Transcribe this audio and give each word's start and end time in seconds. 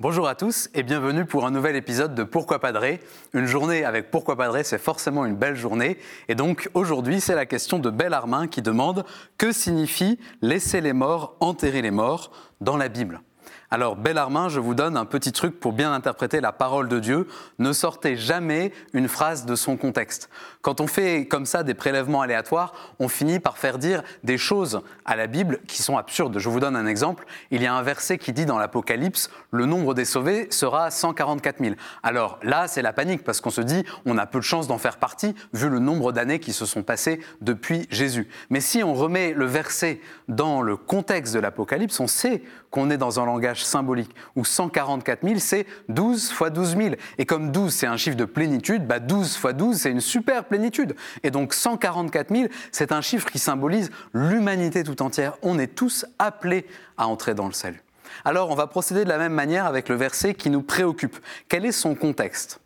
Bonjour 0.00 0.28
à 0.28 0.36
tous 0.36 0.70
et 0.74 0.84
bienvenue 0.84 1.24
pour 1.24 1.44
un 1.44 1.50
nouvel 1.50 1.74
épisode 1.74 2.14
de 2.14 2.22
Pourquoi 2.22 2.60
Padré. 2.60 3.00
Une 3.34 3.46
journée 3.46 3.84
avec 3.84 4.12
Pourquoi 4.12 4.36
Padré, 4.36 4.62
c'est 4.62 4.78
forcément 4.78 5.24
une 5.26 5.34
belle 5.34 5.56
journée. 5.56 5.98
Et 6.28 6.36
donc 6.36 6.70
aujourd'hui, 6.72 7.20
c'est 7.20 7.34
la 7.34 7.46
question 7.46 7.80
de 7.80 7.90
Bellarmin 7.90 8.46
qui 8.46 8.62
demande 8.62 9.04
Que 9.38 9.50
signifie 9.50 10.20
laisser 10.40 10.80
les 10.80 10.92
morts 10.92 11.36
enterrer 11.40 11.82
les 11.82 11.90
morts 11.90 12.30
dans 12.60 12.76
la 12.76 12.88
Bible 12.88 13.22
alors, 13.70 13.96
Bellarmin, 13.96 14.48
je 14.48 14.60
vous 14.60 14.74
donne 14.74 14.96
un 14.96 15.04
petit 15.04 15.30
truc 15.30 15.60
pour 15.60 15.74
bien 15.74 15.92
interpréter 15.92 16.40
la 16.40 16.52
parole 16.52 16.88
de 16.88 16.98
Dieu. 16.98 17.28
Ne 17.58 17.74
sortez 17.74 18.16
jamais 18.16 18.72
une 18.94 19.08
phrase 19.08 19.44
de 19.44 19.54
son 19.56 19.76
contexte. 19.76 20.30
Quand 20.62 20.80
on 20.80 20.86
fait 20.86 21.26
comme 21.26 21.44
ça 21.44 21.62
des 21.64 21.74
prélèvements 21.74 22.22
aléatoires, 22.22 22.72
on 22.98 23.08
finit 23.08 23.40
par 23.40 23.58
faire 23.58 23.76
dire 23.76 24.02
des 24.24 24.38
choses 24.38 24.80
à 25.04 25.16
la 25.16 25.26
Bible 25.26 25.60
qui 25.66 25.82
sont 25.82 25.98
absurdes. 25.98 26.38
Je 26.38 26.48
vous 26.48 26.60
donne 26.60 26.76
un 26.76 26.86
exemple. 26.86 27.26
Il 27.50 27.62
y 27.62 27.66
a 27.66 27.74
un 27.74 27.82
verset 27.82 28.16
qui 28.16 28.32
dit 28.32 28.46
dans 28.46 28.58
l'Apocalypse, 28.58 29.30
le 29.50 29.66
nombre 29.66 29.92
des 29.92 30.06
sauvés 30.06 30.48
sera 30.50 30.90
144 30.90 31.58
000. 31.58 31.74
Alors 32.02 32.38
là, 32.42 32.68
c'est 32.68 32.80
la 32.82 32.94
panique 32.94 33.22
parce 33.22 33.42
qu'on 33.42 33.50
se 33.50 33.60
dit, 33.60 33.84
on 34.06 34.16
a 34.16 34.24
peu 34.24 34.38
de 34.38 34.44
chances 34.44 34.66
d'en 34.66 34.78
faire 34.78 34.96
partie 34.96 35.34
vu 35.52 35.68
le 35.68 35.78
nombre 35.78 36.12
d'années 36.12 36.38
qui 36.38 36.54
se 36.54 36.64
sont 36.64 36.82
passées 36.82 37.20
depuis 37.42 37.86
Jésus. 37.90 38.28
Mais 38.48 38.60
si 38.60 38.82
on 38.82 38.94
remet 38.94 39.34
le 39.34 39.44
verset 39.44 40.00
dans 40.26 40.62
le 40.62 40.78
contexte 40.78 41.34
de 41.34 41.38
l'Apocalypse, 41.38 42.00
on 42.00 42.06
sait 42.06 42.42
qu'on 42.70 42.90
est 42.90 42.96
dans 42.96 43.20
un 43.20 43.26
langage 43.26 43.57
symbolique, 43.64 44.14
où 44.36 44.44
144 44.44 45.26
000, 45.26 45.38
c'est 45.38 45.66
12 45.88 46.30
fois 46.30 46.50
12 46.50 46.76
000. 46.76 46.88
Et 47.18 47.26
comme 47.26 47.50
12, 47.50 47.72
c'est 47.72 47.86
un 47.86 47.96
chiffre 47.96 48.16
de 48.16 48.24
plénitude, 48.24 48.86
bah 48.86 49.00
12 49.00 49.36
fois 49.36 49.52
12, 49.52 49.76
c'est 49.76 49.90
une 49.90 50.00
super 50.00 50.44
plénitude. 50.44 50.94
Et 51.22 51.30
donc 51.30 51.54
144 51.54 52.34
000, 52.34 52.48
c'est 52.72 52.92
un 52.92 53.00
chiffre 53.00 53.30
qui 53.30 53.38
symbolise 53.38 53.90
l'humanité 54.12 54.84
tout 54.84 55.02
entière. 55.02 55.34
On 55.42 55.58
est 55.58 55.74
tous 55.74 56.06
appelés 56.18 56.66
à 56.96 57.06
entrer 57.06 57.34
dans 57.34 57.46
le 57.46 57.52
salut. 57.52 57.82
Alors 58.24 58.50
on 58.50 58.54
va 58.54 58.66
procéder 58.66 59.04
de 59.04 59.08
la 59.08 59.18
même 59.18 59.32
manière 59.32 59.66
avec 59.66 59.88
le 59.88 59.94
verset 59.94 60.34
qui 60.34 60.50
nous 60.50 60.62
préoccupe. 60.62 61.18
Quel 61.48 61.64
est 61.64 61.72
son 61.72 61.94
contexte? 61.94 62.60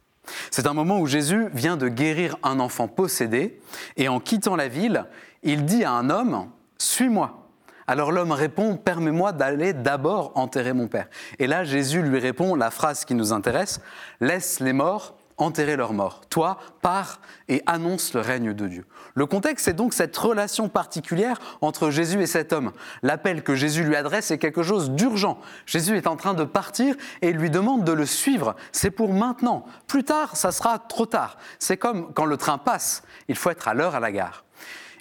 C'est 0.50 0.66
un 0.66 0.74
moment 0.74 1.00
où 1.00 1.06
Jésus 1.06 1.48
vient 1.52 1.76
de 1.76 1.88
guérir 1.88 2.36
un 2.42 2.60
enfant 2.60 2.88
possédé 2.88 3.60
et 3.96 4.08
en 4.08 4.20
quittant 4.20 4.56
la 4.56 4.68
ville, 4.68 5.06
il 5.42 5.64
dit 5.64 5.84
à 5.84 5.92
un 5.92 6.10
homme, 6.10 6.48
Suis-moi. 6.78 7.41
Alors 7.86 8.12
l'homme 8.12 8.32
répond, 8.32 8.76
Permets-moi 8.76 9.32
d'aller 9.32 9.72
d'abord 9.72 10.32
enterrer 10.34 10.72
mon 10.72 10.88
père. 10.88 11.08
Et 11.38 11.46
là, 11.46 11.64
Jésus 11.64 12.02
lui 12.02 12.18
répond 12.18 12.54
la 12.54 12.70
phrase 12.70 13.04
qui 13.04 13.14
nous 13.14 13.32
intéresse, 13.32 13.80
Laisse 14.20 14.60
les 14.60 14.72
morts 14.72 15.14
enterrer 15.42 15.76
leurs 15.76 15.92
morts. 15.92 16.22
Toi, 16.28 16.58
pars 16.80 17.20
et 17.48 17.62
annonce 17.66 18.14
le 18.14 18.20
règne 18.20 18.52
de 18.54 18.66
Dieu. 18.66 18.86
Le 19.14 19.26
contexte, 19.26 19.64
c'est 19.64 19.72
donc 19.72 19.94
cette 19.94 20.16
relation 20.16 20.68
particulière 20.68 21.38
entre 21.60 21.90
Jésus 21.90 22.20
et 22.20 22.26
cet 22.26 22.52
homme. 22.52 22.72
L'appel 23.02 23.42
que 23.42 23.54
Jésus 23.54 23.84
lui 23.84 23.96
adresse 23.96 24.30
est 24.30 24.38
quelque 24.38 24.62
chose 24.62 24.90
d'urgent. 24.90 25.38
Jésus 25.66 25.96
est 25.96 26.06
en 26.06 26.16
train 26.16 26.34
de 26.34 26.44
partir 26.44 26.94
et 27.20 27.32
lui 27.32 27.50
demande 27.50 27.84
de 27.84 27.92
le 27.92 28.06
suivre. 28.06 28.56
C'est 28.72 28.90
pour 28.90 29.12
maintenant. 29.12 29.64
Plus 29.86 30.04
tard, 30.04 30.36
ça 30.36 30.52
sera 30.52 30.78
trop 30.78 31.06
tard. 31.06 31.36
C'est 31.58 31.76
comme 31.76 32.12
quand 32.14 32.24
le 32.24 32.36
train 32.36 32.58
passe. 32.58 33.02
Il 33.28 33.36
faut 33.36 33.50
être 33.50 33.68
à 33.68 33.74
l'heure 33.74 33.94
à 33.94 34.00
la 34.00 34.12
gare. 34.12 34.44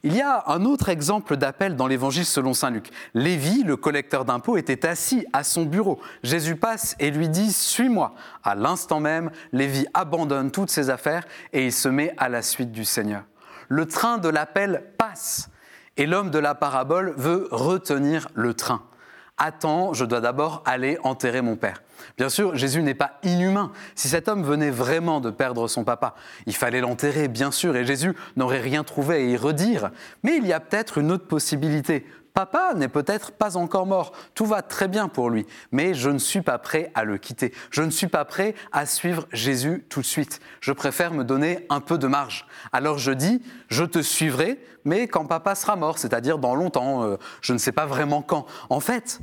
Il 0.03 0.16
y 0.16 0.21
a 0.21 0.44
un 0.47 0.66
autre 0.66 0.89
exemple 0.89 1.38
d'appel 1.38 1.75
dans 1.75 1.85
l'évangile 1.85 2.25
selon 2.25 2.55
saint 2.55 2.71
Luc. 2.71 2.89
Lévi, 3.13 3.63
le 3.63 3.77
collecteur 3.77 4.25
d'impôts, 4.25 4.57
était 4.57 4.88
assis 4.88 5.27
à 5.31 5.44
son 5.44 5.63
bureau. 5.63 5.99
Jésus 6.23 6.55
passe 6.55 6.95
et 6.99 7.11
lui 7.11 7.30
dit 7.30 7.53
Suis-moi. 7.53 8.16
À 8.44 8.55
l'instant 8.55 8.99
même, 8.99 9.29
Lévi 9.52 9.85
abandonne 9.94 10.49
toutes 10.49 10.72
ses 10.72 10.89
affaires 10.89 11.27
et 11.53 11.67
il 11.67 11.72
se 11.72 11.88
met 11.88 12.16
à 12.17 12.29
la 12.29 12.41
suite 12.41 12.72
du 12.72 12.83
Seigneur. 12.83 13.23
Le 13.69 13.85
train 13.85 14.17
de 14.17 14.27
l'appel 14.27 14.83
passe 14.97 15.49
et 15.97 16.07
l'homme 16.07 16.31
de 16.31 16.39
la 16.39 16.56
parabole 16.56 17.13
veut 17.16 17.47
retenir 17.51 18.28
le 18.33 18.56
train. 18.56 18.81
Attends, 19.44 19.94
je 19.94 20.06
dois 20.06 20.22
d'abord 20.22 20.62
aller 20.68 21.00
enterrer 21.03 21.41
mon 21.41 21.56
père. 21.56 21.81
Bien 22.16 22.29
sûr, 22.29 22.56
Jésus 22.56 22.84
n'est 22.84 22.94
pas 22.94 23.13
inhumain. 23.24 23.72
Si 23.96 24.07
cet 24.07 24.28
homme 24.28 24.44
venait 24.44 24.69
vraiment 24.69 25.19
de 25.19 25.31
perdre 25.31 25.68
son 25.68 25.84
papa, 25.84 26.13
il 26.46 26.56
fallait 26.56 26.79
l'enterrer, 26.79 27.28
bien 27.28 27.50
sûr, 27.50 27.75
et 27.75 27.84
Jésus 27.84 28.13
n'aurait 28.35 28.62
rien 28.62 28.84
trouvé 28.84 29.16
à 29.16 29.19
y 29.19 29.35
redire. 29.35 29.90
Mais 30.22 30.38
il 30.38 30.46
y 30.46 30.53
a 30.53 30.59
peut-être 30.59 31.00
une 31.00 31.12
autre 31.12 31.25
possibilité. 31.25 32.06
Papa 32.34 32.74
n'est 32.75 32.88
peut-être 32.88 33.31
pas 33.31 33.58
encore 33.58 33.86
mort, 33.86 34.14
tout 34.36 34.46
va 34.46 34.62
très 34.62 34.88
bien 34.88 35.08
pour 35.08 35.30
lui, 35.30 35.46
mais 35.72 35.94
je 35.94 36.09
ne 36.09 36.18
suis 36.18 36.42
pas 36.42 36.58
prêt 36.58 36.92
à 36.96 37.03
le 37.03 37.18
quitter. 37.18 37.53
Je 37.72 37.81
ne 37.81 37.90
suis 37.90 38.08
pas 38.08 38.25
prêt 38.25 38.56
à 38.72 38.86
suivre 38.86 39.28
Jésus 39.34 39.86
tout 39.90 40.02
de 40.02 40.06
suite. 40.06 40.40
Je 40.62 40.72
préfère 40.72 41.14
me 41.14 41.24
donner 41.24 41.66
un 41.69 41.81
peu 41.81 41.97
de 41.97 42.08
marge. 42.08 42.47
Alors 42.72 42.97
je 42.97 43.12
dis, 43.12 43.42
je 43.69 43.84
te 43.84 44.02
suivrai, 44.02 44.64
mais 44.86 45.08
quand 45.08 45.25
papa 45.25 45.56
sera 45.56 45.75
mort, 45.75 45.97
c'est-à-dire 45.97 46.38
dans 46.38 46.56
longtemps, 46.56 47.03
euh, 47.03 47.18
je 47.42 47.53
ne 47.53 47.58
sais 47.58 47.72
pas 47.72 47.86
vraiment 47.86 48.22
quand. 48.22 48.46
En 48.69 48.80
fait, 48.80 49.19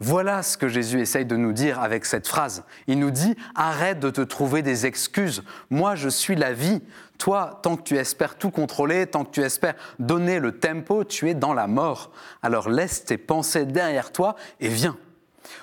voilà 0.00 0.44
ce 0.44 0.56
que 0.56 0.68
Jésus 0.68 1.00
essaye 1.00 1.24
de 1.24 1.36
nous 1.36 1.52
dire 1.52 1.80
avec 1.80 2.04
cette 2.04 2.28
phrase. 2.28 2.62
Il 2.86 3.00
nous 3.00 3.10
dit, 3.10 3.34
arrête 3.56 3.98
de 3.98 4.10
te 4.10 4.20
trouver 4.20 4.62
des 4.62 4.86
excuses. 4.86 5.42
Moi, 5.70 5.96
je 5.96 6.08
suis 6.08 6.36
la 6.36 6.52
vie. 6.52 6.80
Toi, 7.18 7.58
tant 7.64 7.76
que 7.76 7.82
tu 7.82 7.96
espères 7.96 8.36
tout 8.36 8.52
contrôler, 8.52 9.08
tant 9.08 9.24
que 9.24 9.32
tu 9.32 9.42
espères 9.42 9.74
donner 9.98 10.38
le 10.38 10.52
tempo, 10.58 11.02
tu 11.02 11.28
es 11.28 11.34
dans 11.34 11.52
la 11.52 11.66
mort. 11.66 12.12
Alors 12.42 12.68
laisse 12.68 13.04
tes 13.04 13.18
pensées 13.18 13.66
derrière 13.66 14.12
toi 14.12 14.36
et 14.60 14.68
viens. 14.68 14.96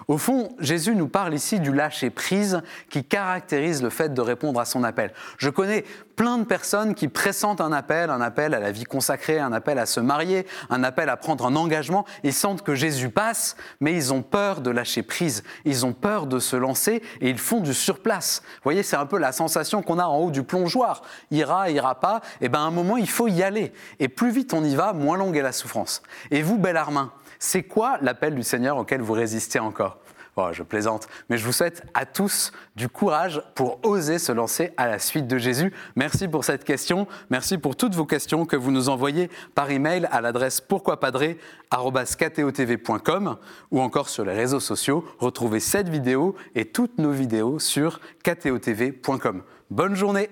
Au 0.08 0.18
fond, 0.18 0.56
Jésus 0.60 0.96
nous 0.96 1.08
parle 1.08 1.34
ici 1.34 1.60
du 1.60 1.74
lâcher-prise 1.74 2.62
qui 2.90 3.04
caractérise 3.04 3.84
le 3.84 3.90
fait 3.90 4.14
de 4.14 4.22
répondre 4.22 4.60
à 4.60 4.66
son 4.66 4.84
appel. 4.84 5.14
Je 5.38 5.50
connais 5.50 5.86
plein 6.16 6.38
de 6.38 6.46
personnes 6.46 6.96
qui 6.96 7.08
pressentent 7.08 7.62
un 7.62 7.72
appel, 7.72 8.10
un 8.10 8.22
appel 8.22 8.54
à 8.54 8.60
la 8.60 8.72
vie 8.72 8.84
consacrée, 8.84 9.40
un 9.40 9.54
appel 9.54 9.80
à 9.80 9.86
se 9.86 10.00
marier, 10.00 10.46
un 10.70 10.84
appel 10.84 11.10
à 11.10 11.18
prendre 11.18 11.46
un 11.46 11.56
engagement. 11.56 12.06
Ils 12.24 12.34
sentent 12.34 12.62
que 12.62 12.76
Jésus 12.76 13.10
passe, 13.10 13.56
mais 13.80 13.94
ils 13.94 14.14
ont 14.14 14.22
peur 14.22 14.62
de 14.62 14.70
lâcher 14.70 15.04
prise. 15.04 15.44
Ils 15.66 15.86
ont 15.86 15.94
peur 15.94 16.28
de 16.28 16.40
se 16.40 16.56
lancer 16.56 17.02
et 17.22 17.30
ils 17.30 17.38
font 17.38 17.60
du 17.60 17.74
surplace. 17.74 18.42
Vous 18.46 18.62
voyez, 18.64 18.84
c'est 18.84 18.96
un 18.96 19.06
peu 19.06 19.18
la 19.18 19.32
sensation 19.32 19.82
qu'on 19.82 20.00
a 20.00 20.06
en 20.06 20.18
haut 20.18 20.32
du 20.32 20.44
plongeoir. 20.44 21.02
Ira, 21.32 21.70
ira 21.70 22.00
pas. 22.00 22.22
Et 22.42 22.46
eh 22.46 22.50
ben, 22.50 22.60
à 22.60 22.64
un 22.64 22.72
moment, 22.72 22.98
il 22.98 23.10
faut 23.10 23.28
y 23.28 23.44
aller. 23.44 23.74
Et 24.00 24.08
plus 24.08 24.32
vite 24.32 24.54
on 24.54 24.64
y 24.64 24.76
va, 24.76 24.94
moins 24.94 25.18
longue 25.18 25.38
est 25.38 25.42
la 25.42 25.52
souffrance. 25.52 26.02
Et 26.32 26.42
vous, 26.42 26.58
Bellarmin, 26.58 27.12
c'est 27.40 27.64
quoi 27.64 27.98
l'appel 28.02 28.36
du 28.36 28.44
Seigneur 28.44 28.78
auquel 28.78 29.02
vous 29.02 29.14
résistez 29.14 29.60
encore? 29.60 29.98
Oh, 30.36 30.50
je 30.52 30.64
plaisante, 30.64 31.08
mais 31.30 31.38
je 31.38 31.46
vous 31.46 31.52
souhaite 31.52 31.84
à 31.94 32.06
tous 32.06 32.52
du 32.76 32.90
courage 32.90 33.44
pour 33.56 33.80
oser 33.86 34.18
se 34.20 34.32
lancer 34.32 34.72
à 34.78 34.88
la 34.88 35.00
suite 35.00 35.28
de 35.28 35.38
Jésus. 35.38 35.74
Merci 35.96 36.28
pour 36.28 36.44
cette 36.44 36.64
question, 36.64 37.08
merci 37.30 37.58
pour 37.58 37.76
toutes 37.76 37.96
vos 37.96 38.06
questions 38.06 38.46
que 38.46 38.56
vous 38.56 38.72
nous 38.72 38.90
envoyez 38.90 39.30
par 39.54 39.70
email 39.72 40.08
à 40.12 40.22
l'adresse 40.22 40.62
pourquoipadré@kto.tv.com 40.62 43.38
ou 43.72 43.82
encore 43.82 44.10
sur 44.10 44.26
les 44.26 44.34
réseaux 44.34 44.60
sociaux. 44.60 45.06
Retrouvez 45.20 45.60
cette 45.60 45.90
vidéo 45.90 46.36
et 46.54 46.66
toutes 46.66 46.98
nos 46.98 47.12
vidéos 47.12 47.60
sur 47.60 48.00
ktotv.com. 48.24 49.44
Bonne 49.70 49.96
journée 49.96 50.30